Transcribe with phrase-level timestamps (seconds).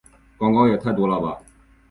[0.35, 1.37] 广告也太多了吧